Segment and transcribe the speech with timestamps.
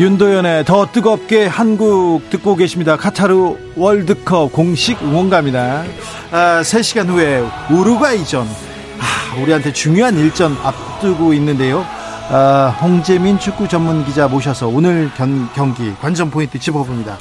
[0.00, 2.96] 윤도현의 더 뜨겁게 한국 듣고 계십니다.
[2.96, 5.84] 카타르 월드컵 공식 응원가입니다.
[6.30, 8.46] 아, 3시간 후에 우루과이전.
[8.46, 11.84] 아, 우리한테 중요한 일전 앞두고 있는데요.
[12.30, 17.18] 아, 홍재민 축구 전문 기자 모셔서 오늘 견, 경기 관전 포인트 짚어봅니다.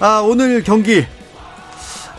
[0.00, 1.06] 아, 오늘 경기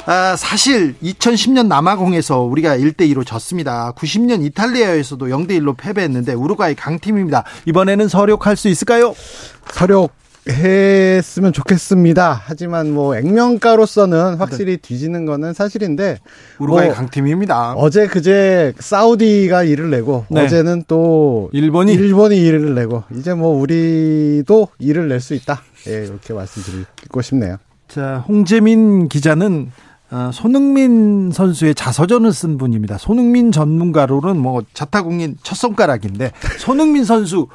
[0.09, 3.91] 아, 사실 2010년 남아공에서 우리가 1대2로 졌습니다.
[3.97, 7.44] 90년 이탈리아에서도 0대1로 패배했는데 우루과이 강팀입니다.
[7.66, 9.13] 이번에는 서력할 수 있을까요?
[9.69, 10.11] 서력
[10.47, 12.41] 했으면 좋겠습니다.
[12.45, 14.81] 하지만 뭐 액면가로서는 확실히 네.
[14.81, 16.19] 뒤지는 거는 사실인데
[16.59, 17.73] 우루과이 뭐 강팀입니다.
[17.73, 20.45] 어제 그제 사우디가 일을 내고 네.
[20.45, 25.61] 어제는 또 일본이 일본이 일을 내고 이제 뭐 우리도 일을 낼 수 있다.
[25.89, 27.58] 예, 이렇게 말씀드리고 싶네요.
[27.89, 29.86] 자, 홍재민 기자는 어,
[30.31, 32.97] 손흥민 선수의 자서전을 쓴 분입니다.
[32.97, 37.47] 손흥민 전문가로는 뭐 자타공인 첫 손가락인데 손흥민 선수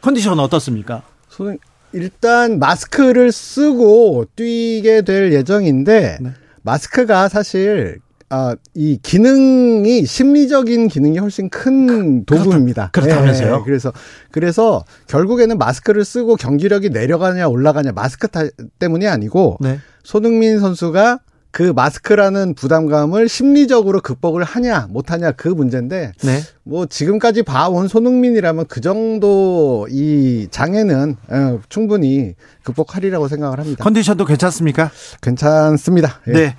[0.00, 1.02] 컨디션 어떻습니까?
[1.28, 1.58] 손
[1.92, 6.30] 일단 마스크를 쓰고 뛰게 될 예정인데 네.
[6.62, 12.90] 마스크가 사실 아, 이 기능이 심리적인 기능이 훨씬 큰 도구입니다.
[12.92, 13.58] 그렇다 면서요?
[13.58, 13.92] 네, 그래서
[14.32, 18.40] 그래서 결국에는 마스크를 쓰고 경기력이 내려가냐 올라가냐 마스크 타,
[18.78, 19.78] 때문이 아니고 네.
[20.02, 21.20] 손흥민 선수가
[21.54, 26.40] 그 마스크라는 부담감을 심리적으로 극복을 하냐 못하냐 그 문제인데 네.
[26.64, 33.84] 뭐 지금까지 봐온 손흥민이라면 그 정도 이 장애는 어, 충분히 극복하리라고 생각을 합니다.
[33.84, 34.90] 컨디션도 괜찮습니까?
[35.22, 36.20] 괜찮습니다.
[36.26, 36.32] 예.
[36.32, 36.56] 네.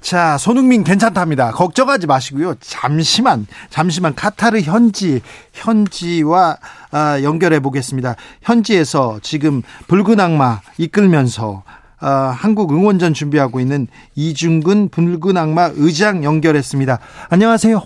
[0.00, 1.50] 자, 손흥민 괜찮답니다.
[1.50, 2.54] 걱정하지 마시고요.
[2.58, 5.20] 잠시만, 잠시만 카타르 현지,
[5.52, 6.56] 현지와
[6.90, 8.16] 아, 연결해 보겠습니다.
[8.40, 11.64] 현지에서 지금 붉은 악마 이끌면서
[12.00, 16.98] 어, 한국 응원전 준비하고 있는 이중근 붉은 악마 의장 연결했습니다.
[17.30, 17.82] 안녕하세요.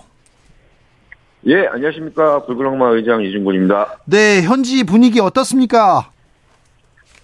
[1.47, 2.45] 예, 안녕하십니까.
[2.45, 3.97] 붉은 악마 의장 이중근입니다.
[4.05, 6.09] 네, 현지 분위기 어떻습니까?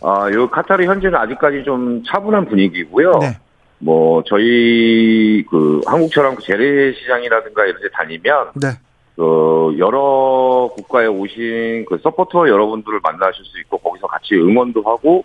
[0.01, 3.19] 아, 요 카타르 현지는 아직까지 좀 차분한 분위기고요.
[3.21, 3.37] 네.
[3.77, 8.67] 뭐 저희 그 한국처럼 그 재래시장이라든가 이런 데 다니면 네.
[9.15, 15.23] 그 여러 국가에 오신 그 서포터 여러분들을 만나실 수 있고 거기서 같이 응원도 하고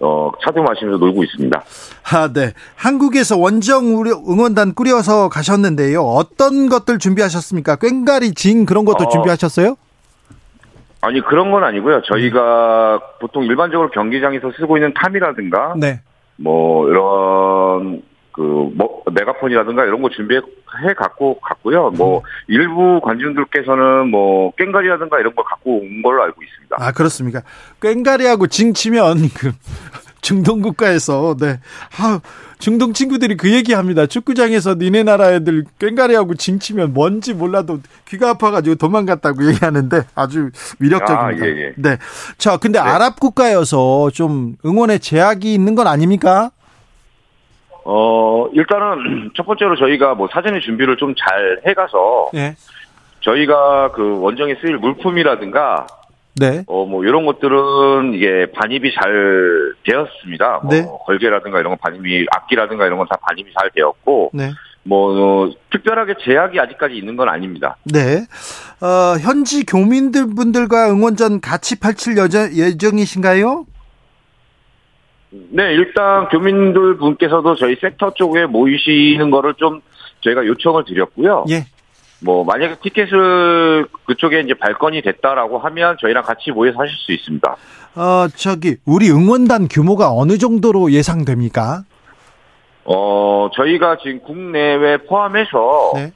[0.00, 1.64] 어, 차도 마시면서 놀고 있습니다.
[2.12, 2.52] 아, 네.
[2.74, 3.86] 한국에서 원정
[4.28, 6.02] 응원단 꾸려서 가셨는데요.
[6.02, 7.76] 어떤 것들 준비하셨습니까?
[7.76, 9.76] 꽹가리, 진 그런 것도 어, 준비하셨어요?
[11.00, 12.02] 아니, 그런 건 아니고요.
[12.02, 16.00] 저희가 보통 일반적으로 경기장에서 쓰고 있는 탐이라든가, 네.
[16.36, 18.02] 뭐, 이런
[18.36, 18.42] 그,
[18.74, 20.40] 뭐, 메가폰이라든가 이런 거 준비해
[20.96, 21.90] 갖고 갔고요.
[21.92, 22.22] 뭐, 음.
[22.48, 26.76] 일부 관중들께서는 뭐, 꽹가리라든가 이런 걸 갖고 온 걸로 알고 있습니다.
[26.78, 27.42] 아, 그렇습니까?
[27.80, 29.52] 꽹가리하고 징치면 그,
[30.20, 31.60] 중동 국가에서, 네.
[31.98, 32.20] 아,
[32.58, 34.06] 중동 친구들이 그 얘기 합니다.
[34.06, 41.44] 축구장에서 니네 나라 애들 꽹가리하고 징치면 뭔지 몰라도 귀가 아파가지고 도망갔다고 얘기하는데 아주 위력적입니다.
[41.44, 41.72] 아, 예, 예.
[41.76, 41.98] 네.
[42.38, 42.84] 자, 근데 네.
[42.88, 46.50] 아랍 국가여서 좀 응원에 제약이 있는 건 아닙니까?
[47.88, 52.54] 어, 일단은 첫 번째로 저희가 뭐 사전에 준비를 좀 잘 해가서 네.
[53.20, 55.86] 저희가 그 원정에 쓰일 물품이라든가
[56.38, 56.64] 네.
[56.66, 60.60] 어, 뭐, 이런 것들은 이게 반입이 잘 되었습니다.
[60.64, 60.86] 뭐, 네.
[61.06, 64.50] 걸개라든가 이런 건 반입이, 악기라든가 이런 건 다 반입이 잘 되었고, 네.
[64.82, 67.76] 뭐, 어, 특별하게 제약이 아직까지 있는 건 아닙니다.
[67.84, 68.26] 네.
[68.82, 72.14] 어, 현지 교민들 분들과 응원전 같이 펼칠
[72.54, 73.64] 예정이신가요?
[75.50, 79.80] 네, 일단 교민들 분께서도 저희 섹터 쪽에 모이시는 거를 좀
[80.22, 81.44] 저희가 요청을 드렸고요.
[81.50, 81.64] 예.
[82.22, 87.56] 뭐 만약에 티켓을 그쪽에 이제 발권이 됐다라고 하면 저희랑 같이 모여서 하실 수 있습니다.
[87.96, 91.82] 어, 저기 우리 응원단 규모가 어느 정도로 예상됩니까?
[92.84, 96.12] 어, 저희가 지금 국내외 포함해서 네.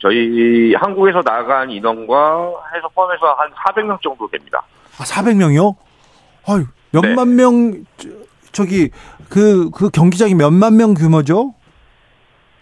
[0.00, 4.62] 저희 한국에서 나간 인원과 해서 포함해서 한 400명 정도 됩니다.
[4.98, 5.74] 아, 400명이요?
[6.46, 7.42] 아유, 몇만 네.
[7.42, 7.84] 명
[8.56, 8.88] 저기
[9.28, 11.52] 그그 그 경기장이 몇만 명 규모죠?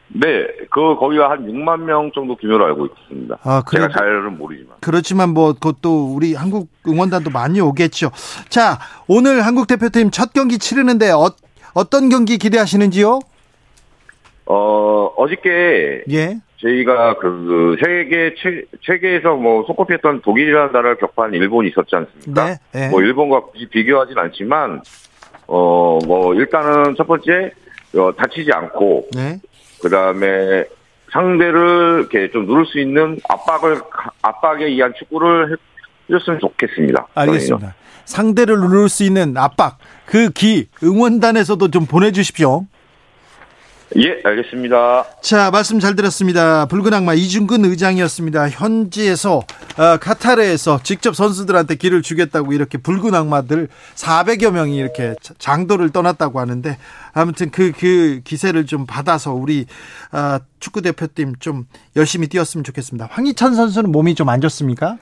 [0.09, 3.39] 네, 그 거기가 한 6만 명 정도 규모로 알고 있습니다.
[3.43, 4.77] 아, 그래, 제가 잘은 모르지만.
[4.81, 8.11] 그렇지만 뭐 그것도 우리 한국 응원단도 많이 오겠죠.
[8.49, 11.31] 자, 오늘 한국 대표팀 첫 경기 치르는데 어,
[11.75, 13.21] 어떤 경기 기대하시는지요?
[14.47, 16.05] 어, 어저께.
[16.11, 16.39] 예.
[16.59, 22.45] 저희가 그, 그 세계 최, 세계에서 뭐 손꼽혔던 독일이라는 나라를 격파한 일본이 있었지 않습니까?
[22.47, 22.57] 네.
[22.73, 22.89] 네.
[22.89, 24.81] 뭐 일본과 굳이 비교하진 않지만
[25.47, 27.51] 어 뭐 일단은 첫 번째
[27.97, 29.39] 어, 다치지 않고 네.
[29.81, 30.65] 그 다음에
[31.13, 33.81] 상대를 이렇게 좀 누를 수 있는 압박을
[34.23, 35.57] 압박에 의한 축구를
[36.11, 37.07] 해줬으면 좋겠습니다.
[37.15, 37.59] 알겠습니다.
[37.59, 37.73] 저희는.
[38.05, 42.67] 상대를 누를 수 있는 압박 그 기 응원단에서도 좀 보내주십시오.
[43.97, 45.05] 예, 알겠습니다.
[45.23, 46.67] 자, 말씀 잘 들었습니다.
[46.67, 48.49] 붉은 악마 이중근 의장이었습니다.
[48.51, 49.43] 현지에서
[49.77, 56.77] 어, 카타르에서 직접 선수들한테 길을 주겠다고 이렇게 붉은 악마들 400여 명이 이렇게 장도를 떠났다고 하는데
[57.13, 59.67] 아무튼 그, 그 기세를 좀 받아서 우리
[60.13, 63.09] 어, 축구 대표팀 좀 열심히 뛰었으면 좋겠습니다.
[63.13, 64.97] 황희찬 선수는 몸이 좀 안 좋습니까?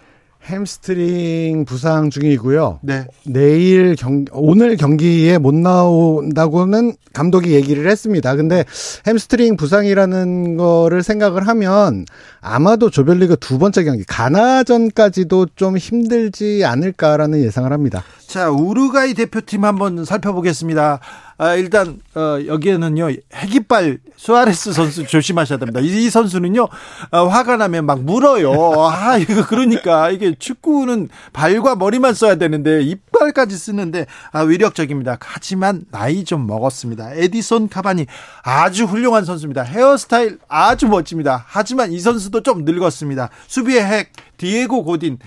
[0.45, 2.81] 햄스트링 부상 중이고요.
[2.83, 3.07] 네.
[3.25, 8.35] 내일 경 오늘 경기에 못 나온다고는 감독이 얘기를 했습니다.
[8.35, 8.65] 근데
[9.07, 12.05] 햄스트링 부상이라는 거를 생각을 하면
[12.41, 18.03] 아마도 조별리그 두 번째 경기 가나전까지도 좀 힘들지 않을까라는 예상을 합니다.
[18.27, 21.01] 자, 우루과이 대표팀 한번 살펴보겠습니다.
[21.43, 25.81] 아, 일단 어, 여기에는요 핵이빨 수아레스 선수 조심하셔야 됩니다.
[25.81, 26.69] 이, 이 선수는요
[27.11, 28.53] 어, 화가 나면 막 물어요.
[28.89, 35.19] 아 이거 그러니까 이게 축구는 발과 머리만 써야 되는데 이빨까지 쓰는데 아, 위력적입니다.
[35.21, 37.15] 하지만 나이 좀 먹었습니다.
[37.15, 38.07] 에디손 카바니
[38.45, 39.63] 아주 훌륭한 선수입니다.
[39.63, 41.45] 헤어스타일 아주 멋집니다.
[41.49, 43.31] 하지만 이 선수도 좀 늙었습니다.
[43.49, 45.19] 수비의 핵 디에고 고딘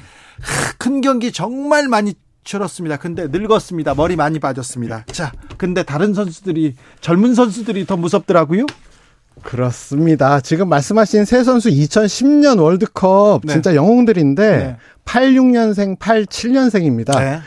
[0.78, 2.14] 큰 경기 정말 많이
[2.46, 2.98] 줄었습니다.
[2.98, 3.96] 근데 늙었습니다.
[3.96, 5.04] 머리 많이 빠졌습니다.
[5.12, 8.66] 자, 근데 다른 선수들이 젊은 선수들이 더 무섭더라고요.
[9.42, 10.40] 그렇습니다.
[10.40, 13.54] 지금 말씀하신 세 선수 2010년 월드컵 네.
[13.54, 14.78] 진짜 영웅들인데 네.
[15.04, 17.20] 86년생, 87년생입니다.
[17.20, 17.40] 네.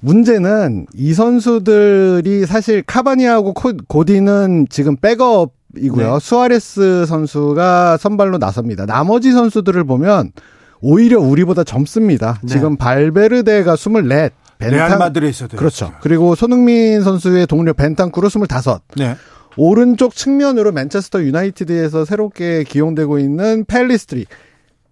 [0.00, 3.54] 문제는 이 선수들이 사실 카바니하고
[3.86, 6.14] 고디는 지금 백업 이고요.
[6.14, 6.20] 네.
[6.20, 8.86] 수아레스 선수가 선발로 나섭니다.
[8.86, 10.32] 나머지 선수들을 보면
[10.80, 12.38] 오히려 우리보다 젊습니다.
[12.42, 12.48] 네.
[12.48, 15.92] 지금 발베르데가 24, 벤탄 마드리드에서도 그렇죠.
[16.00, 18.80] 그리고 손흥민 선수의 동료 벤탄쿠르 25.
[18.96, 19.16] 네.
[19.56, 24.26] 오른쪽 측면으로 맨체스터 유나이티드에서 새롭게 기용되고 있는 펠리스트리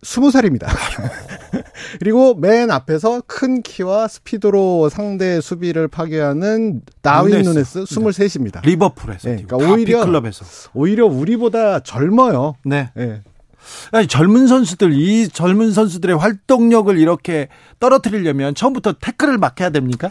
[0.02, 0.66] 20살입니다.
[1.98, 8.64] 그리고 맨 앞에서 큰 키와 스피드로 상대 수비를 파괴하는 다윈 누네스 23입니다.
[8.64, 9.28] 리버풀에서.
[9.28, 10.44] 네, 그러니까 오히려 클럽에서.
[10.74, 12.54] 오히려 우리보다 젊어요.
[12.64, 12.90] 네.
[12.94, 13.22] 네.
[13.92, 17.48] 아니, 젊은 선수들 이 젊은 선수들의 활동력을 이렇게
[17.80, 20.10] 떨어뜨리려면 처음부터 태클을 막해야 됩니까?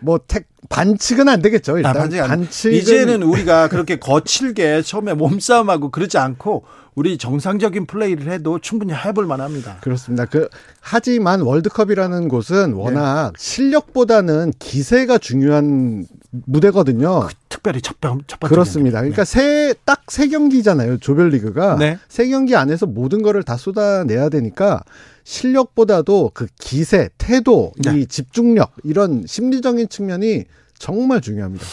[0.00, 1.78] 뭐 택, 반칙은 안 되겠죠.
[1.78, 6.64] 일단 아, 반칙 반칙 이제는 우리가 그렇게 거칠게 처음에 몸싸움하고 그러지 않고
[6.94, 9.78] 우리 정상적인 플레이를 해도 충분히 해볼 만합니다.
[9.80, 10.26] 그렇습니다.
[10.26, 10.48] 그
[10.80, 13.38] 하지만 월드컵이라는 곳은 워낙 네.
[13.38, 16.06] 실력보다는 기세가 중요한
[16.46, 17.20] 무대거든요.
[17.20, 19.00] 그, 특별히 첫, 번, 첫 번째 그렇습니다.
[19.00, 19.12] 경기.
[19.12, 20.98] 그러니까 세딱 세 경기잖아요.
[20.98, 21.98] 조별리그가 네.
[22.08, 24.82] 세 경기 안에서 모든 거를 다 쏟아내야 되니까
[25.24, 28.00] 실력보다도 그 기세, 태도, 네.
[28.00, 30.44] 이 집중력 이런 심리적인 측면이
[30.78, 31.64] 정말 중요합니다.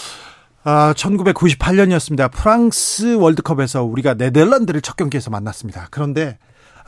[0.63, 2.31] 아, 1998년이었습니다.
[2.31, 5.88] 프랑스 월드컵에서 우리가 네덜란드를 첫 경기에서 만났습니다.
[5.90, 6.38] 그런데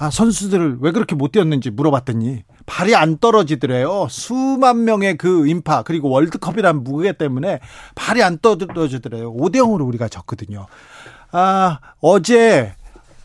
[0.04, 4.08] 아, 선수들을 왜 그렇게 못 뛰었는지 물어봤더니 발이 안 떨어지더래요.
[4.10, 7.62] 수만 명의 그 인파 그리고 월드컵이라는 무게 때문에
[7.96, 9.34] 발이 안 떨어지더래요.
[9.34, 10.68] 5대 0으로 우리가 졌거든요.
[11.32, 12.74] 아, 어제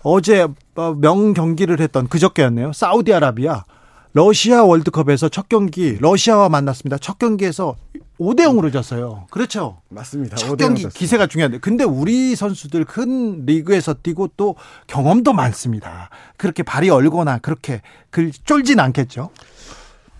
[0.04, 0.46] 어제
[0.76, 2.72] 어, 명 경기를 했던 그저께였네요.
[2.72, 3.64] 사우디아라비아
[4.12, 6.98] 러시아 월드컵에서 첫 경기 러시아와 만났습니다.
[6.98, 7.74] 첫 경기에서
[8.18, 9.26] 5대 0으로 졌어요.
[9.30, 9.80] 그렇죠.
[9.88, 10.36] 맞습니다.
[10.36, 10.98] 첫 경기 졌습니다.
[10.98, 14.56] 기세가 중요한데 근데 우리 선수들 큰 리그에서 뛰고 또
[14.86, 16.10] 경험도 많습니다.
[16.36, 19.30] 그렇게 발이 얼거나 그렇게 그 쫄진 않겠죠.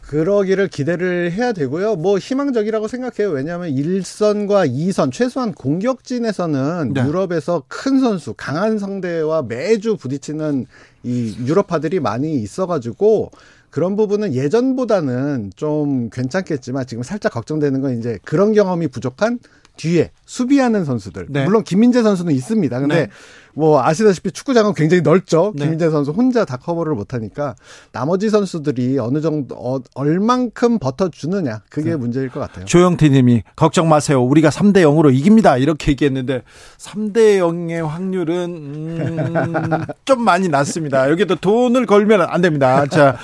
[0.09, 1.97] 그러기를 기대를 해야 되고요.
[1.97, 3.31] 뭐 희망적이라고 생각해요.
[3.31, 7.05] 왜냐하면 1선과 2선 최소한 공격진에서는 네.
[7.05, 10.67] 유럽에서 큰 선수, 강한 상대와 매주 부딪히는
[11.03, 13.31] 이 유럽파들이 많이 있어가지고
[13.71, 19.39] 그런 부분은 예전보다는 좀 괜찮겠지만 지금 살짝 걱정되는 건 이제 그런 경험이 부족한
[19.79, 21.27] 뒤에 수비하는 선수들.
[21.31, 21.45] 네.
[21.45, 22.81] 물론 김민재 선수는 있습니다.
[22.81, 23.09] 근데 네.
[23.55, 25.53] 뭐 아시다시피 축구장은 굉장히 넓죠.
[25.57, 25.65] 네.
[25.65, 27.55] 김민재 선수 혼자 다 커버를 못 하니까
[27.93, 31.63] 나머지 선수들이 어느 정도 어, 얼만큼 버텨 주느냐.
[31.71, 31.97] 그게 네.
[31.97, 32.67] 문제일 것 같아요.
[32.67, 34.23] 조영태 님이 걱정 마세요.
[34.23, 35.57] 우리가 3대 0으로 이깁니다.
[35.57, 36.43] 이렇게 얘기했는데
[36.79, 41.09] 3대 0의 확률은 음, 좀 많이 낮습니다.
[41.11, 42.87] 여기도 돈을 걸면 안 됩니다.
[42.87, 43.17] 자,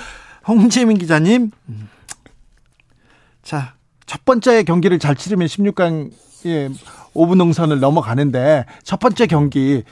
[0.47, 1.51] 홍재민 기자님.
[3.43, 3.73] 자,
[4.05, 6.11] 첫 번째 경기를 잘 치르면 16강
[6.45, 6.69] 예,
[7.13, 9.83] 5분 농선을 넘어가는데 첫 번째 경기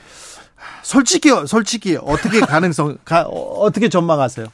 [0.83, 4.47] 솔직히 솔직히 어떻게 가능성 가, 어떻게 전망하세요?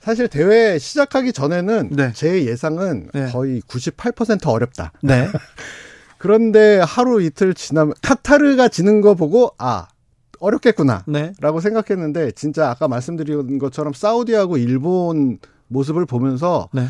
[0.00, 2.12] 사실 대회 시작하기 전에는 네.
[2.12, 3.30] 제 예상은 네.
[3.32, 4.92] 거의 98% 어렵다.
[5.02, 5.28] 네.
[6.18, 9.88] 그런데 하루 이틀 지나면 카타르가 지는 거 보고 아
[10.44, 11.32] 어렵겠구나라고 네.
[11.60, 16.86] 생각했는데 진짜 아까 말씀드린 것처럼 사우디하고 일본 모습을 보면서 네.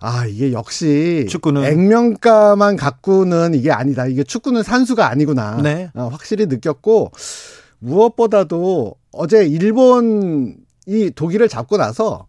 [0.00, 4.06] 아, 이게 역시 축구는 액면가만 갖고는 이게 아니다.
[4.06, 5.60] 이게 축구는 산수가 아니구나.
[5.62, 5.90] 네.
[5.94, 7.12] 어, 확실히 느꼈고
[7.80, 12.26] 무엇보다도 어제 일본 이 독일을 잡고 나서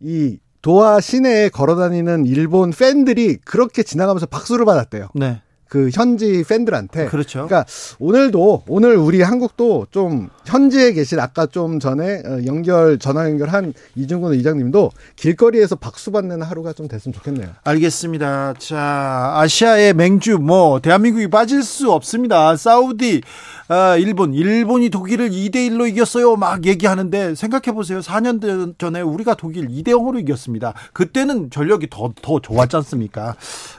[0.00, 5.08] 이 도하 시내에 걸어다니는 일본 팬들이 그렇게 지나가면서 박수를 받았대요.
[5.14, 5.42] 네.
[5.72, 7.06] 그 현지 팬들한테.
[7.06, 7.46] 그렇죠.
[7.46, 7.64] 그러니까
[7.98, 14.34] 오늘도 오늘 우리 한국도 좀 현지에 계신 아까 좀 전에 어, 연결 전화 연결한 이중근
[14.34, 17.48] 의장님도 길거리에서 박수 받는 하루가 좀 됐으면 좋겠네요.
[17.64, 18.54] 알겠습니다.
[18.58, 22.54] 자 아시아의 맹주 뭐 대한민국이 빠질 수 없습니다.
[22.56, 23.22] 사우디
[23.68, 26.36] 아, 일본, 일본이 독일을 2대 1로 이겼어요.
[26.36, 28.00] 막 얘기하는데 생각해 보세요.
[28.00, 30.74] 4년 전에 우리가 독일 2대 0으로 이겼습니다.
[30.92, 33.34] 그때는 전력이 더 더 좋았지 않습니까?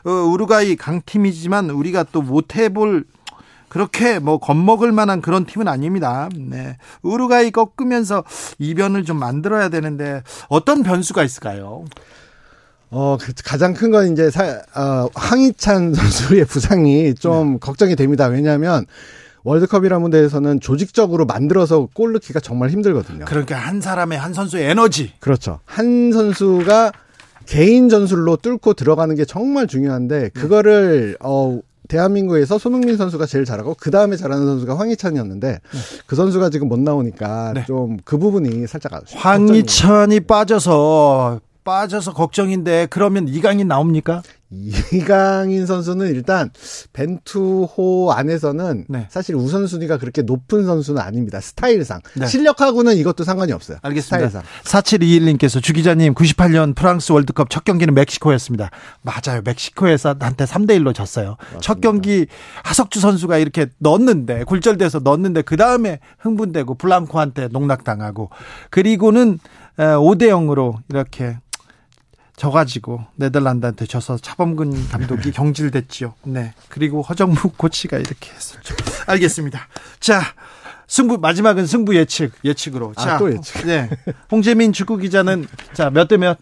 [0.05, 3.03] 어, 우루과이 강팀이지만 우리가 또 못해볼
[3.67, 6.29] 그렇게 뭐 겁먹을 만한 그런 팀은 아닙니다.
[6.37, 6.77] 네.
[7.01, 8.23] 우루과이 꺾으면서
[8.59, 11.83] 이변을 좀 만들어야 되는데 어떤 변수가 있을까요?
[12.91, 17.57] 어, 그 가장 큰 건 이제 사, 어, 황희찬 선수의 부상이 좀 네.
[17.59, 18.27] 걱정이 됩니다.
[18.27, 18.85] 왜냐하면
[19.43, 23.25] 월드컵이라는 무대에서는 조직적으로 만들어서 골 넣기가 정말 힘들거든요.
[23.25, 25.11] 그러니까 한 사람의 한 선수의 에너지.
[25.19, 25.59] 그렇죠.
[25.65, 26.91] 한 선수가
[27.47, 33.91] 개인 전술로 뚫고 들어가는 게 정말 중요한데 그거를 어 대한민국에서 손흥민 선수가 제일 잘하고 그
[33.91, 35.59] 다음에 잘하는 선수가 황희찬이었는데 네.
[36.05, 37.65] 그 선수가 지금 못 나오니까 네.
[37.65, 44.21] 좀그 부분이 살짝 황희찬이 빠져서 빠져서 걱정인데 그러면 이강인 나옵니까?
[44.93, 46.51] 이강인 선수는 일단
[46.93, 49.07] 벤투호 안에서는 네.
[49.09, 51.39] 사실 우선순위가 그렇게 높은 선수는 아닙니다.
[51.41, 52.01] 스타일상.
[52.15, 52.27] 네.
[52.27, 53.77] 실력하고는 이것도 상관이 없어요.
[53.81, 54.27] 알겠습니다.
[54.27, 54.43] 스타일상.
[54.63, 58.69] 4721님께서 주 기자님 98년 프랑스 월드컵 첫 경기는 멕시코였습니다.
[59.01, 59.41] 맞아요.
[59.43, 61.35] 멕시코에서 한테 3대 1로 졌어요.
[61.39, 61.59] 맞습니다.
[61.61, 62.27] 첫 경기
[62.63, 68.29] 하석주 선수가 이렇게 넣었는데 굴절돼서 넣었는데 그다음에 흥분되고 블랑코한테 농락당하고
[68.69, 69.39] 그리고는
[69.77, 71.37] 5대 0으로 이렇게
[72.43, 76.13] 져가지고 네덜란드한테 져서 차범근 감독이 경질됐지요.
[76.25, 76.53] 네.
[76.67, 78.75] 그리고 허정무 코치가 이렇게 했었죠.
[79.07, 79.67] 알겠습니다.
[80.01, 80.21] 자,
[80.85, 82.93] 승부 마지막은 승부 예측 예측으로.
[82.97, 83.65] 아, 자, 또 예측.
[83.65, 83.89] 네.
[84.29, 86.37] 홍재민 축구 기자는 자 몇 대 몇?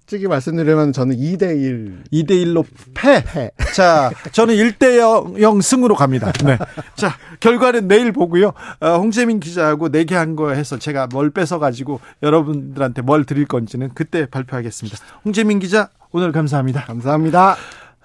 [0.00, 2.10] 솔직히 말씀드리면 저는 2대1.
[2.12, 3.22] 2대1로 패.
[3.24, 3.50] 패.
[3.74, 6.32] 자, 저는 1대0 승으로 갑니다.
[6.44, 6.58] 네.
[6.96, 8.52] 자, 결과는 내일 보고요.
[8.80, 14.98] 어, 홍재민 기자하고 내기한 거 해서 제가 뭘 뺏어가지고 여러분들한테 뭘 드릴 건지는 그때 발표하겠습니다.
[15.24, 16.84] 홍재민 기자, 오늘 감사합니다.
[16.84, 17.56] 감사합니다.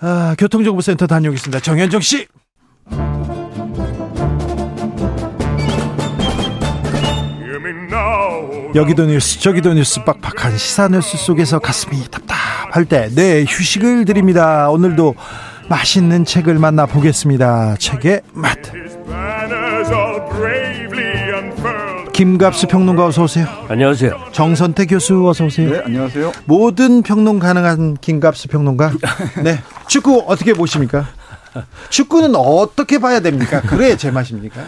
[0.02, 1.62] 아, 교통정보센터 다녀오겠습니다.
[1.62, 2.28] 정현정 씨.
[8.76, 14.70] 여기도 뉴스 저기도 뉴스 빡빡한 시사 뉴스 속에서 가슴이 답답할 때 네 휴식을 드립니다.
[14.70, 15.16] 오늘도
[15.70, 17.76] 맛있는 책을 만나 보겠습니다.
[17.78, 18.58] 책의 맛.
[22.14, 23.48] 김갑수 평론가 어서 오세요.
[23.70, 24.12] 안녕하세요.
[24.32, 25.72] 정선태 교수 어서 오세요.
[25.72, 26.32] 네, 안녕하세요.
[26.46, 28.92] 모든 평론 가능한 김갑수 평론가.
[29.44, 29.60] 네.
[29.88, 31.08] 축구 어떻게 보십니까?
[31.90, 33.62] 축구는 어떻게 봐야 됩니까?
[33.62, 34.62] 그래 제맛입니까?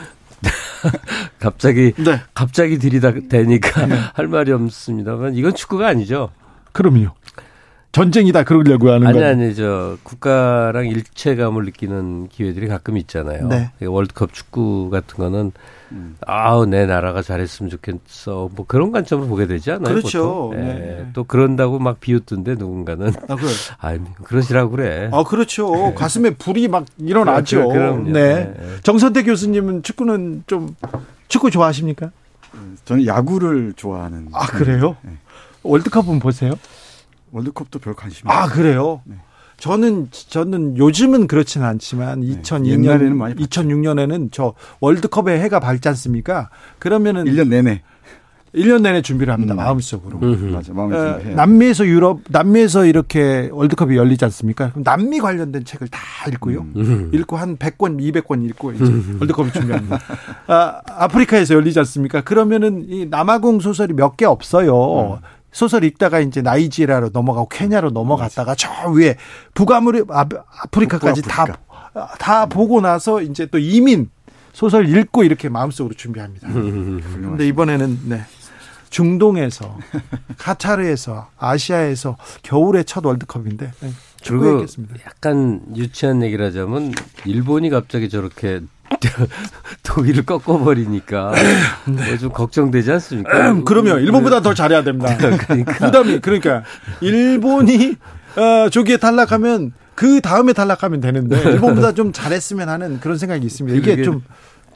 [1.39, 2.21] 갑자기 네.
[2.33, 3.95] 갑자기 들이다 대니까 네.
[4.13, 6.31] 할 말이 없습니다만 이건 축구가 아니죠.
[6.71, 7.11] 그럼요.
[7.95, 13.47] 전쟁이다 그러려고 하는 아니 아니 저 국가랑 일체감을 느끼는 기회들이 가끔 있잖아요.
[13.47, 13.71] 네.
[13.85, 15.53] 월드컵 축구 같은 거는
[15.93, 16.17] 음.
[16.27, 19.95] 아우 내 나라가 잘했으면 좋겠어 뭐 그런 관점으로 보게 되지 않아요?
[19.95, 20.51] 그렇죠.
[20.53, 20.61] 네.
[20.61, 21.07] 네.
[21.13, 23.47] 또 그런다고 막 비웃던데 누군가는 아 그래.
[23.79, 25.09] 아 그러시라고 그래.
[25.13, 25.71] 아 그렇죠.
[25.73, 25.93] 네.
[25.93, 27.69] 가슴에 불이 막 일어나죠.
[27.69, 28.03] 그렇죠.
[28.03, 28.11] 네.
[28.11, 28.53] 네.
[28.83, 30.75] 정선태 교수님은 축구는 좀
[31.29, 32.11] 축구 좋아하십니까?
[32.83, 34.27] 저는 야구를 좋아하는.
[34.33, 34.97] 아 그래요?
[35.01, 35.11] 네.
[35.63, 36.55] 월드컵은 보세요?
[37.35, 38.31] 월드컵도 별 관심이.
[38.31, 39.01] 아 그래요?
[39.03, 39.15] 네.
[39.57, 42.41] 저는 저는 요즘은 그렇지는 않지만 네.
[42.41, 46.49] 2002년 2006년에는 저 월드컵에 해가 밝지 않습니까?
[46.79, 47.81] 그러면은 1년 내내
[48.53, 49.53] 1년 내내 준비를 합니다.
[49.53, 49.57] 음.
[49.57, 50.19] 마음속으로.
[50.19, 50.51] 음.
[50.53, 50.71] 맞아.
[50.73, 54.69] 마음을 어, 남미에서 유럽, 남미에서 이렇게 월드컵이 열리지 않습니까?
[54.71, 55.99] 그럼 남미 관련된 책을 다
[56.31, 56.61] 읽고요.
[56.61, 56.71] 음.
[56.77, 57.11] 음.
[57.13, 59.17] 읽고 한 100권, 200권 읽고 이제 음.
[59.19, 59.99] 월드컵을 준비합니다.
[60.47, 62.21] 아, 아프리카에서 열리지 않습니까?
[62.21, 65.15] 그러면은 이 남아공 소설이 몇 개 없어요.
[65.15, 65.19] 음.
[65.55, 69.15] 소설 읽다가 이제 나이지리아로 넘어가고 케냐로 넘어갔다가 저 위에
[69.53, 74.09] 북아무리 아프리카까지 다다 보고 나서 이제 또 이민
[74.51, 76.49] 소설 읽고 이렇게 마음속으로 준비합니다.
[76.51, 78.21] 그런데 이번에는 네.
[78.89, 79.77] 중동에서
[80.37, 83.89] 카타르에서 아시아에서 겨울의 첫 월드컵인데 네,
[84.27, 84.65] 그리고
[85.05, 86.93] 약간 유치한 얘기를 하자면
[87.25, 88.59] 일본이 갑자기 저렇게
[89.83, 91.33] 독일을 꺾어버리니까
[91.87, 92.07] 네.
[92.09, 93.51] 뭐좀 걱정되지 않습니까?
[93.51, 95.15] 음, 그러면 일본보다 더 잘해야 됩니다.
[95.17, 95.73] 그러니까.
[95.73, 96.63] 부담이 그러니까
[97.01, 97.95] 일본이
[98.35, 103.77] 어, 저기에 탈락하면 그 다음에 탈락하면 되는데 일본보다 좀 잘했으면 하는 그런 생각이 있습니다.
[103.77, 104.21] 이게 좀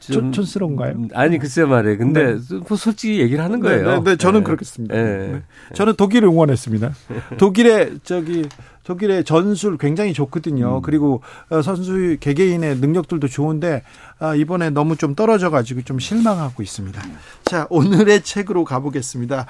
[0.00, 0.92] 좀 촌스러운가요?
[0.92, 1.98] 음, 아니 글쎄 말이에요.
[1.98, 2.60] 근데 네.
[2.68, 3.86] 뭐 솔직히 얘기를 하는 거예요.
[3.86, 4.44] 네, 네, 네 저는 네.
[4.44, 4.94] 그렇겠습니다.
[4.94, 5.42] 네.
[5.74, 6.92] 저는 독일을 응원했습니다.
[7.38, 8.46] 독일의 저기
[8.90, 10.78] 독일의 전술 굉장히 좋거든요.
[10.78, 10.82] 음.
[10.82, 13.84] 그리고 어, 선수 개개인의 능력들도 좋은데
[14.18, 17.00] 아, 이번에 너무 좀 떨어져가지고 좀 실망하고 있습니다.
[17.44, 19.46] 자 오늘의 책으로 가보겠습니다.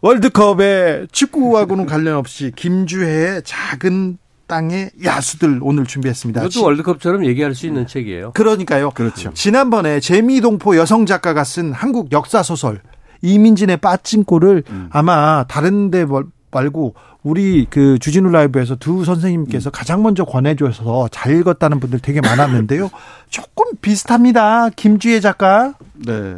[0.00, 6.44] 월드컵에 축구하고는 관련 없이 김주혜의 작은 땅의 야수들 오늘 준비했습니다.
[6.44, 8.32] 이것도 월드컵처럼 얘기할 수 있는 책이에요.
[8.32, 8.90] 그러니까요.
[8.90, 9.32] 그렇죠.
[9.32, 12.80] 지난번에 재미동포 여성 작가가 쓴 한국 역사 소설
[13.22, 14.88] 이민진의 빠진 꼴을 음.
[14.90, 16.04] 아마 다른 데
[16.52, 19.72] 말고 우리 그 주진우 라이브에서 두 선생님께서 음.
[19.72, 22.90] 가장 먼저 권해줘서 잘 읽었다는 분들 되게 많았는데요.
[23.28, 24.70] 조금 비슷합니다.
[24.70, 25.74] 김주혜 작가.
[25.94, 26.36] 네.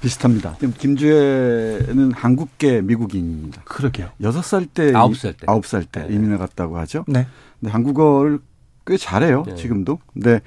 [0.00, 0.56] 비슷합니다.
[0.78, 3.62] 김주혜는 한국계 미국인입니다.
[3.64, 4.08] 그러게요.
[4.20, 6.14] 여섯 살 때, 아홉 살 때, 아홉 살때 네.
[6.14, 7.04] 이민을 갔다고 하죠.
[7.06, 7.26] 네.
[7.60, 8.40] 근데 한국어를
[8.84, 9.44] 꽤 잘해요.
[9.46, 9.54] 네.
[9.54, 10.00] 지금도.
[10.12, 10.40] 근데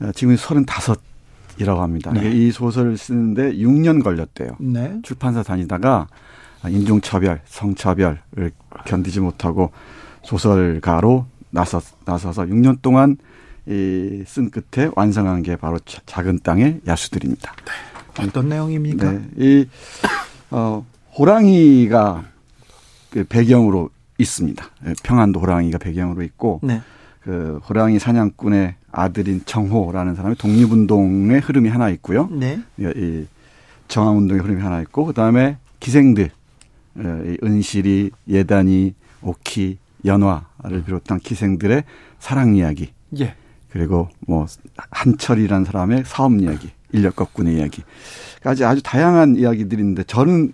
[0.00, 1.00] 어, 지금 서른다섯
[1.60, 2.12] 이라고 합니다.
[2.12, 2.30] 네.
[2.30, 4.50] 이 소설을 쓰는데 6년 걸렸대요.
[4.60, 5.00] 네.
[5.02, 6.06] 출판사 다니다가
[6.66, 8.50] 인종차별, 성차별을
[8.86, 9.70] 견디지 못하고
[10.24, 13.16] 소설가로 나서, 나서서 6년 동안
[13.66, 17.52] 이 쓴 끝에 완성한 게 바로 작은 땅의 야수들입니다.
[18.16, 18.24] 네.
[18.26, 19.12] 어떤 내용입니까?
[19.12, 19.22] 네.
[19.36, 19.68] 이,
[20.50, 20.84] 어,
[21.18, 22.24] 호랑이가
[23.10, 24.64] 그 배경으로 있습니다.
[24.86, 26.80] 예, 평안도 호랑이가 배경으로 있고, 네.
[27.22, 32.28] 그 호랑이 사냥꾼의 아들인 정호라는 사람의 독립운동의 흐름이 하나 있고요.
[32.32, 32.60] 네.
[32.78, 33.26] 이
[33.88, 36.37] 정황운동의 흐름이 하나 있고, 그 다음에 기생들, 어,
[36.98, 41.84] 은실이, 예단이, 오키, 연화를 비롯한 기생들의
[42.18, 42.90] 사랑 이야기.
[43.18, 43.34] 예.
[43.70, 44.46] 그리고 뭐
[44.90, 46.70] 한철이라는 사람의 사업 이야기.
[46.92, 50.52] 인력 거꾼의 이야기까지 아주 다양한 이야기들이 있는데 저는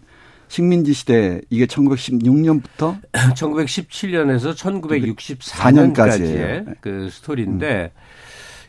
[0.49, 8.01] 식민지 시대 이게 1916년부터 1917년에서 1964년까지의 그 스토리인데 음.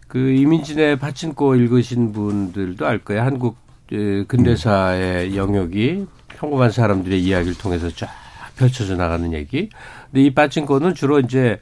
[0.07, 3.23] 그 이민진의 파친코 읽으신 분들도 알 거예요.
[3.23, 3.57] 한국
[3.89, 5.35] 그 근대사의 음.
[5.35, 8.09] 영역이 평범한 사람들의 이야기를 통해서 쫙
[8.57, 9.69] 펼쳐져 나가는 얘기.
[10.11, 11.59] 근데 이 파친코는 주로 이제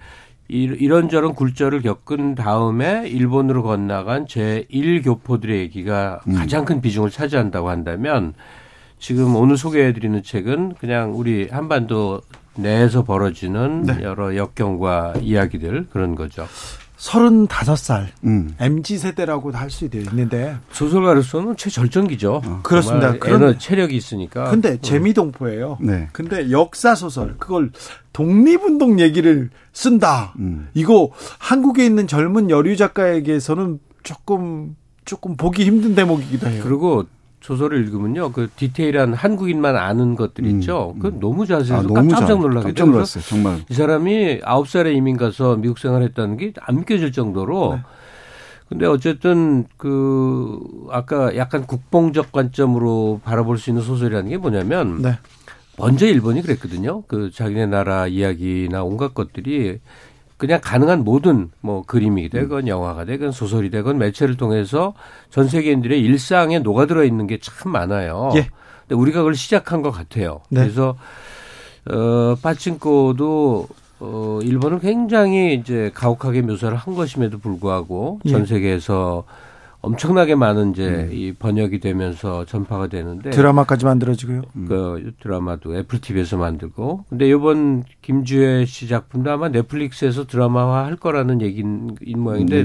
[0.48, 6.36] 이런저런 굴절을 겪은 다음에 일본으로 건너간 제1교포들의 얘기가 음.
[6.36, 8.34] 가장 큰 비중을 차지한다고 한다면
[9.00, 12.22] 지금 오늘 소개해드리는 책은 그냥 우리 한반도
[12.56, 14.04] 내에서 벌어지는 네.
[14.04, 16.46] 여러 역경과 이야기들 그런 거죠.
[17.04, 18.56] 35살 음.
[18.60, 22.42] MZ 세대라고 할수 있는데 소설가로서는 최절정기죠.
[22.46, 22.60] 어.
[22.64, 23.18] 그렇습니다.
[23.18, 24.50] 그런 체력이 있으니까.
[24.50, 24.78] 근데 음.
[24.82, 25.78] 재미동포예요.
[25.82, 26.08] 네.
[26.14, 27.72] 근데 역사 소설 그걸
[28.14, 30.34] 독립운동 얘기를 쓴다.
[30.40, 30.70] 음.
[30.74, 36.64] 이거 한국에 있는 젊은 여류 작가에게서는 조금 조금 보기 힘든 대목이기도 해요.
[36.64, 37.04] 그리고
[37.44, 40.94] 소설을 읽으면요, 그 디테일한 한국인만 아는 것들 있죠.
[40.96, 43.60] 음, 그 너무 자세해서 아, 깜짝 놀라게 깜짝 놀랐어요, 정말.
[43.70, 47.74] 이 사람이 아홉 살에 이민 가서 미국 생활했다는 게 안 믿겨질 정도로.
[47.76, 47.82] 네.
[48.70, 50.58] 근데 어쨌든 그
[50.90, 55.18] 아까 약간 국뽕적 관점으로 바라볼 수 있는 소설이라는 게 뭐냐면 네.
[55.78, 57.04] 먼저 일본이 그랬거든요.
[57.08, 59.80] 그 자기네 나라 이야기나 온갖 것들이
[60.38, 64.94] 그냥 가능한 모든 뭐 그림이 되건 영화가 되건 소설이 되건 매체를 통해서
[65.30, 68.32] 전 세계인들의 일상에 녹아들어 있는 게 참 많아요.
[68.36, 68.48] 예.
[68.82, 70.42] 근데 우리가 그걸 시작한 것 같아요.
[70.50, 70.62] 네.
[70.62, 70.96] 그래서
[71.90, 73.68] 어 파친코도
[74.00, 78.46] 어 일본은 굉장히 이제 가혹하게 묘사를 한 것임에도 불구하고 전 예.
[78.46, 79.24] 세계에서
[79.84, 81.10] 엄청나게 많은 이제 음.
[81.12, 84.42] 이 번역이 되면서 전파가 되는데 드라마까지 만들어지고요.
[84.56, 84.66] 음.
[84.68, 91.42] 그 드라마도 애플 TV에서 만들고 근데 이번 김주혜 씨 작품도 아마 넷플릭스에서 드라마화 할 거라는
[91.42, 92.64] 얘기인 모양인데.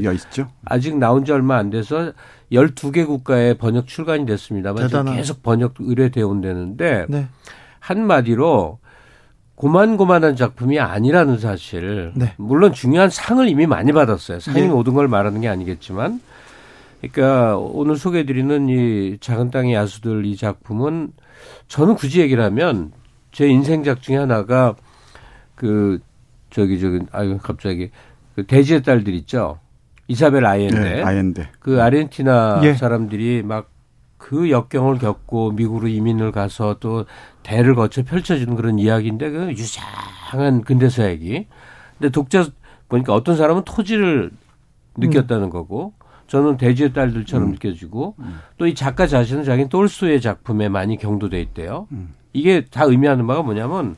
[0.65, 2.13] 아직 나온 지 얼마 안 돼서
[2.53, 7.27] 12개 국가에 번역 출간이 됐습니다만 계속 번역 의뢰되어 온다는데 네.
[7.81, 8.79] 한마디로
[9.57, 12.13] 고만고만한 작품이 아니라는 사실.
[12.15, 12.35] 네.
[12.37, 14.39] 물론 중요한 상을 이미 많이 받았어요.
[14.39, 14.69] 상이 네.
[14.69, 16.21] 모든 걸 말하는 게 아니겠지만
[17.01, 21.13] 그러니까 오늘 소개해드리는 이 작은 땅의 야수들 이 작품은
[21.69, 22.93] 저는 굳이 얘기를 하면
[23.31, 24.75] 제 인생작 중에 하나가
[25.55, 26.01] 그
[26.51, 27.91] 저기 저기 아유 갑자기
[28.35, 29.61] 그 돼지의 딸들 있죠
[30.09, 32.75] 이사벨 아이엔데 네, 아이엔데 그 아르헨티나 예.
[32.75, 33.79] 사람들이 막
[34.19, 37.07] 그 역경을 겪고 미국으로 이민을 가서 또
[37.43, 41.47] 대를 거쳐 펼쳐지는 그런 이야기인데 그 유사한 근대사 얘기.
[41.97, 42.47] 근데 독자
[42.89, 44.31] 보니까 어떤 사람은 토지를
[44.99, 45.51] 느꼈다는 음.
[45.51, 45.95] 거고
[46.29, 47.53] 저는 대지의 딸들처럼 음.
[47.53, 48.39] 느껴지고 음.
[48.59, 51.89] 또이 작가 자신은 자기는 똘스의 작품에 많이 경도돼 있대요.
[51.93, 52.15] 음.
[52.33, 53.97] 이게 다 의미하는 바가 뭐냐면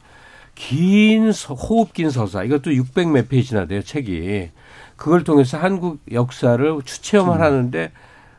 [0.54, 4.50] 긴 서, 호흡 긴 서사 이것도 600 몇 페이지나 돼요 책이
[4.96, 7.42] 그걸 통해서 한국 역사를 추체험을 음.
[7.42, 7.92] 하는데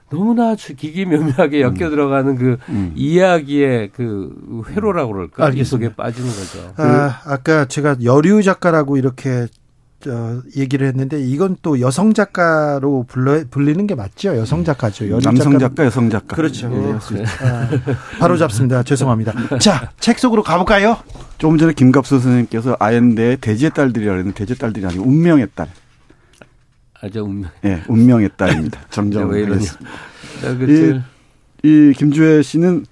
[0.10, 1.74] 너무나 기기묘묘하게 엮여 음.
[1.74, 2.94] 들어가는 그 음.
[2.96, 5.50] 이야기의 그 회로라고 그럴까?
[5.50, 6.74] 이 속에 빠지는 거죠.
[6.78, 9.48] 아, 아까 제가 여류 작가라고 이렇게
[10.02, 14.36] 저 얘기를 했는데 이건 또 여성 작가로 불러 불리는 게 맞죠?
[14.38, 15.20] 여성 작가죠.
[15.20, 16.36] 남성 작가, 여성 작가.
[16.36, 16.70] 그렇죠.
[16.70, 17.70] 네, 아,
[18.20, 18.84] 바로 잡습니다.
[18.84, 19.58] 죄송합니다.
[19.60, 20.98] 자, 책 속으로 가볼까요?
[21.38, 25.70] 조금 전에 김갑수 선생님께서 아연대의 돼지의 딸들이라고 했는데 돼지의 딸들이 아니고 운명의 딸.
[27.02, 27.50] 아주 운명.
[27.64, 28.80] 예, 네, 운명의 딸입니다.
[28.90, 29.90] 정정을 하겠습니다.
[30.68, 31.02] 이,
[31.64, 32.86] 이 김주혜 씨는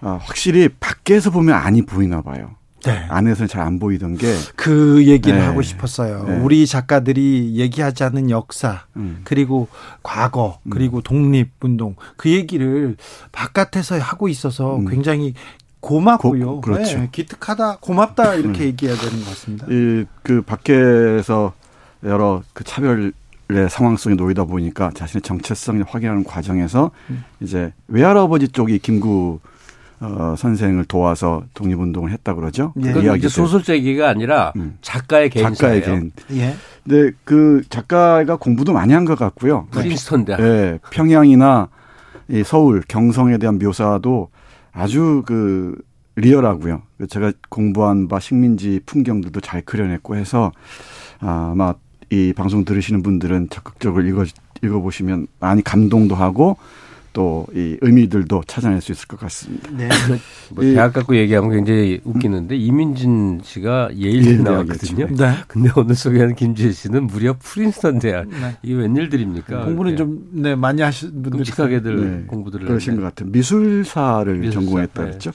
[0.00, 2.56] 아, 확실히 밖에서 보면 안이 보이나 봐요.
[2.92, 3.06] 네.
[3.08, 5.44] 안에서는 잘 안 보이던 게 그 얘기를 네.
[5.44, 6.24] 하고 싶었어요.
[6.24, 6.38] 네.
[6.38, 9.20] 우리 작가들이 얘기하지 않는 역사 음.
[9.24, 9.68] 그리고
[10.02, 10.70] 과거 음.
[10.70, 12.96] 그리고 독립운동 그 얘기를
[13.32, 14.86] 바깥에서 하고 있어서 음.
[14.88, 15.34] 굉장히
[15.80, 16.46] 고맙고요.
[16.46, 16.98] 고, 그렇죠.
[16.98, 18.66] 네, 기특하다, 고맙다 이렇게 음.
[18.68, 19.66] 얘기해야 되는 것 같습니다.
[19.70, 21.52] 이 그 밖에서
[22.04, 23.12] 여러 그 차별의
[23.70, 27.24] 상황 속에 놓이다 보니까 자신의 정체성을 확인하는 과정에서 음.
[27.40, 29.38] 이제 외할아버지 쪽이 김구
[30.00, 32.72] 어, 선생을 도와서 독립운동을 했다 그러죠.
[32.84, 32.92] 예.
[32.92, 34.76] 그 이야기 소설적이가 아니라 음.
[34.82, 36.12] 작가의 개인 작가의 개인.
[36.32, 36.54] 예.
[36.84, 39.68] 근데 그 작가가 공부도 많이 한 것 같고요.
[39.70, 40.40] 프린스턴 대학.
[40.40, 40.78] 예.
[40.90, 41.68] 평양이나
[42.28, 44.28] 이 서울 경성에 대한 묘사도
[44.72, 45.76] 아주 그
[46.16, 46.82] 리얼하고요.
[47.08, 50.52] 제가 공부한 바 식민지 풍경들도 잘 그려냈고 해서
[51.20, 51.74] 아마
[52.10, 54.24] 이 방송 들으시는 분들은 적극적으로 읽어
[54.62, 56.56] 읽어보시면 많이 감동도 하고
[57.16, 59.70] 또 이 의미들도 찾아낼 수 있을 것 같습니다.
[59.70, 59.88] 네.
[60.52, 65.06] 뭐 대학 갖고 얘기하면 굉장히 웃기는데 이민진 씨가 예일 나왔거든요.
[65.16, 65.34] 네.
[65.48, 68.28] 근데 오늘 소개한 김지혜 씨는 무려 프린스턴 대학.
[68.28, 68.58] 네.
[68.62, 69.64] 이게 웬일들입니까?
[69.64, 72.24] 공부는 좀 네, 많이 하신 분들 끔찍하게들 네.
[72.26, 73.30] 공부들을 그러신 것 같아요.
[73.30, 75.08] 미술사를 미술사, 전공했다 네.
[75.08, 75.30] 그랬죠.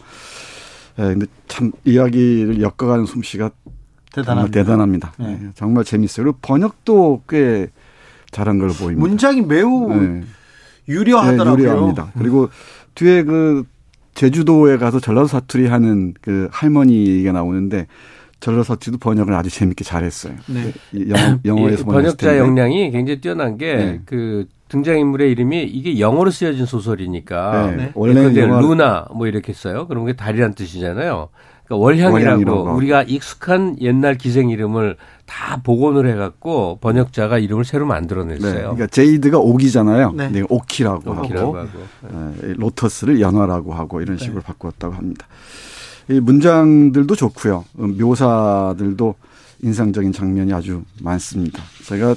[0.98, 3.50] 네, 근데 참 이야기를 엮어가는 솜씨가
[4.14, 4.60] 대단합니다.
[4.60, 5.14] 대단합니다.
[5.18, 5.40] 네.
[5.42, 5.50] 네.
[5.56, 6.26] 정말 재밌어요.
[6.26, 7.70] 그리고 번역도 꽤
[8.30, 9.08] 잘한 걸로 보입니다.
[9.08, 10.24] 문장이 매우 네.
[10.92, 11.56] 유려하더라고요.
[11.56, 12.12] 네, 유려합니다.
[12.18, 12.50] 그리고
[12.96, 13.64] 뒤에 그
[14.14, 17.88] 제주도에 가서 전라도 사투리 하는 그 할머니 얘기가 나오는데
[18.40, 20.34] 전라도 사투리도 번역을 아주 재밌게 잘했어요.
[20.48, 20.74] 네.
[21.08, 24.02] 영어, 영어에서 번역자 역량이 굉장히 뛰어난 게그 네.
[24.06, 27.92] 그 등장인물의 이름이 이게 영어로 쓰여진 소설이니까 네.
[27.94, 29.88] 원래 루나 뭐 이렇게 써요.
[29.88, 31.30] 그런 게 달이란 뜻이잖아요.
[31.72, 38.54] 그러니까 월향이라고, 월향이라고 우리가 익숙한 옛날 기생 이름을 다 복원을 해갖고 번역자가 이름을 새로 만들어냈어요.
[38.54, 38.62] 네.
[38.62, 40.12] 그러니까 제이드가 옥이잖아요.
[40.12, 40.30] 네.
[40.30, 40.44] 네.
[40.50, 42.36] 오키라고, 오키라고 하고, 하고.
[42.42, 42.54] 네.
[42.58, 44.26] 로터스를 연화라고 하고 이런 네.
[44.26, 45.28] 식으로 바꾸었다고 합니다.
[46.10, 47.64] 이 문장들도 좋고요.
[47.80, 49.16] 음, 묘사들도
[49.64, 51.64] 인상적인 장면이 아주 많습니다.
[51.86, 52.16] 제가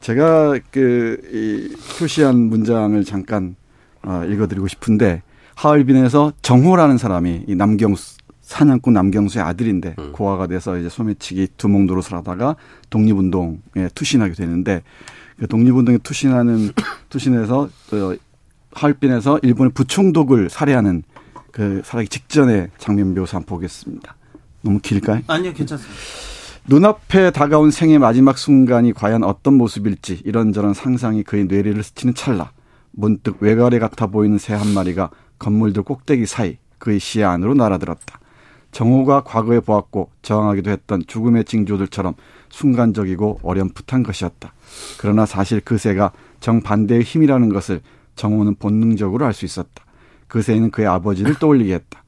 [0.00, 1.68] 제가 그이
[1.98, 3.54] 표시한 문장을 잠깐
[4.02, 5.22] 어, 읽어드리고 싶은데
[5.54, 8.16] 하얼빈에서 정호라는 사람이 이 남경수
[8.52, 10.12] 사냥꾼 남경수의 아들인데 음.
[10.12, 12.56] 고아가 돼서 이제 소매치기 두목 노릇을 하다가
[12.90, 14.82] 독립운동에 투신하게 되는데
[15.38, 16.70] 그 독립운동에 투신하는
[17.08, 18.18] 투신해서 그
[18.72, 21.02] 하얼빈에서 일본의 부총독을 살해하는
[21.50, 24.16] 그 살하기 직전의 장면 묘사 한번 보겠습니다.
[24.60, 25.22] 너무 길까요?
[25.26, 26.00] 아니요, 괜찮습니다.
[26.68, 32.52] 눈앞에 다가온 생의 마지막 순간이 과연 어떤 모습일지 이런저런 상상이 그의 뇌리를 스치는 찰나
[32.92, 38.21] 문득 외가래 같아 보이는 새 한 마리가 건물들 꼭대기 사이 그의 시야 안으로 날아들었다.
[38.72, 42.14] 정호가 과거에 보았고 저항하기도 했던 죽음의 징조들처럼
[42.48, 44.52] 순간적이고 어렴풋한 것이었다.
[44.98, 47.80] 그러나 사실 그 새가 정반대의 힘이라는 것을
[48.16, 49.84] 정호는 본능적으로 알 수 있었다.
[50.26, 52.02] 그 새는 그의 아버지를 떠올리게 했다.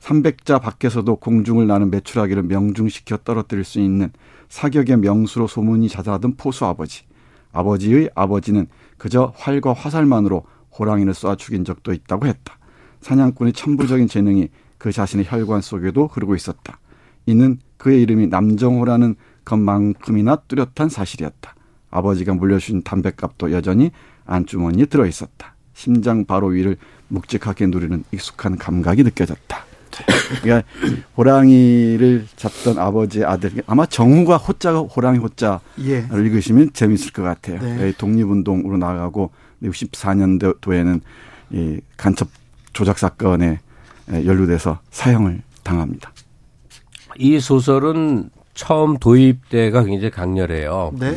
[0.00, 4.10] 300자 밖에서도 공중을 나는 메추라기를 명중시켜 떨어뜨릴 수 있는
[4.48, 7.04] 사격의 명수로 소문이 자자하던 포수 아버지.
[7.52, 8.66] 아버지의 아버지는
[8.98, 10.44] 그저 활과 화살만으로
[10.78, 12.58] 호랑이를 쏴 죽인 적도 있다고 했다.
[13.00, 14.48] 사냥꾼의 천부적인 재능이
[14.86, 16.78] 그 자신의 혈관 속에도 흐르고 있었다.
[17.26, 21.56] 이는 그의 이름이 남정호라는 것만큼이나 뚜렷한 사실이었다.
[21.90, 23.90] 아버지가 물려준 담뱃값도 여전히
[24.26, 25.56] 안주머니에 들어 있었다.
[25.74, 26.76] 심장 바로 위를
[27.08, 29.64] 묵직하게 누리는 익숙한 감각이 느껴졌다.
[30.42, 30.68] 그러니까
[31.16, 36.06] 호랑이를 잡던 아버지의 아들 아마 정우가 호자가 호랑이 호자를 예.
[36.12, 37.60] 읽으시면 재밌을 것 같아요.
[37.60, 37.92] 네.
[37.98, 39.32] 독립운동으로 나가고
[39.64, 41.00] 64년도에는
[41.50, 42.28] 이 간첩
[42.72, 43.58] 조작 사건에
[44.10, 46.12] 연루돼서 사형을 당합니다.
[47.18, 50.92] 이 소설은 처음 도입 때가 굉장히 강렬해요.
[50.98, 51.14] 네.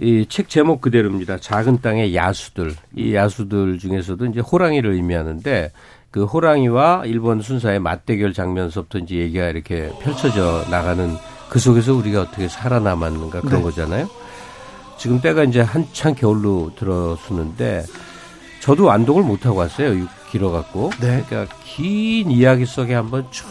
[0.00, 1.38] 이 책 제목 그대로입니다.
[1.38, 2.72] 작은 땅의 야수들.
[2.94, 5.72] 이 야수들 중에서도 이제 호랑이를 의미하는데
[6.12, 11.16] 그 호랑이와 일본 순사의 맞대결 장면서부터 이제 얘기가 이렇게 펼쳐져 나가는
[11.50, 13.62] 그 속에서 우리가 어떻게 살아남았는가 그런 네.
[13.62, 14.08] 거잖아요.
[14.98, 17.84] 지금 때가 이제 한창 겨울로 들어서는데
[18.60, 20.06] 저도 완독을 못 하고 왔어요.
[20.30, 20.90] 길어갖고.
[21.00, 21.24] 네.
[21.28, 23.46] 그러니까 긴 이야기 속에 한번 쭉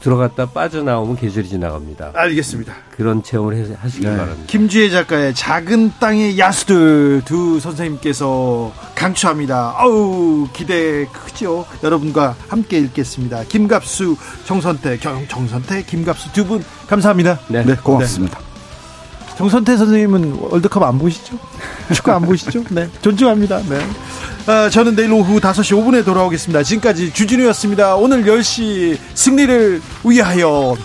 [0.00, 2.12] 들어갔다 빠져나오면 계절이 지나갑니다.
[2.14, 2.72] 알겠습니다.
[2.96, 4.16] 그런 체험을 하시기 네.
[4.16, 4.44] 바랍니다.
[4.46, 9.74] 김주혜 작가의 작은 땅의 야수들 두 선생님께서 강추합니다.
[9.76, 11.66] 아우 기대 크죠.
[11.82, 13.42] 여러분과 함께 읽겠습니다.
[13.44, 17.40] 김갑수, 정선태, 정선태, 김갑수 두 분 감사합니다.
[17.48, 18.38] 네, 네 고맙습니다.
[18.38, 18.47] 네.
[19.38, 21.38] 정선태 선생님은 월드컵 안 보시죠?
[21.94, 22.64] 축구 안 보시죠?
[22.70, 22.88] 네.
[23.02, 23.62] 존중합니다.
[23.68, 23.78] 네.
[24.46, 26.64] 아, 저는 내일 오후 5시 5분에 돌아오겠습니다.
[26.64, 27.94] 지금까지 주진우였습니다.
[27.94, 30.76] 오늘 10시 승리를 위하여.